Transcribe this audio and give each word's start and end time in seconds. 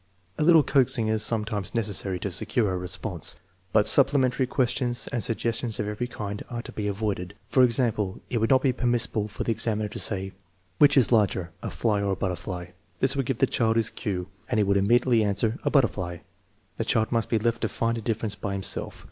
A 0.39 0.43
little 0.43 0.63
coaxing 0.63 1.09
is 1.09 1.21
sometimes 1.21 1.75
necessary 1.75 2.19
to 2.21 2.31
secure 2.31 2.73
a 2.73 2.77
response, 2.79 3.35
but 3.71 3.85
supplemen 3.85 4.31
tary 4.31 4.47
questions 4.47 5.07
and 5.13 5.23
suggestions 5.23 5.79
of 5.79 5.87
every 5.87 6.07
kind 6.07 6.43
are 6.49 6.63
to 6.63 6.71
be 6.71 6.87
avoided. 6.87 7.35
For 7.49 7.61
example, 7.63 8.19
it 8.27 8.39
would 8.39 8.49
not 8.49 8.63
be 8.63 8.73
permissible 8.73 9.27
for 9.27 9.43
the 9.43 9.51
examiner 9.51 9.89
to 9.89 9.99
say:" 9.99 10.31
Which 10.79 10.97
is 10.97 11.11
larger, 11.11 11.51
a 11.61 11.69
fly 11.69 12.01
or 12.01 12.13
a 12.13 12.15
butterfly?" 12.15 12.69
This 12.99 13.15
would 13.15 13.27
give 13.27 13.37
the 13.37 13.45
child 13.45 13.75
his 13.75 13.91
cue 13.91 14.27
and 14.49 14.57
he 14.57 14.63
would 14.63 14.77
immediately 14.77 15.23
answer," 15.23 15.59
A 15.65 15.69
butterfly." 15.69 16.17
The 16.77 16.85
child 16.85 17.11
must 17.11 17.29
be 17.29 17.37
left 17.37 17.61
to 17.61 17.69
find 17.69 17.95
a 17.95 18.01
difference 18.01 18.33
by 18.33 18.53
himself. 18.53 18.99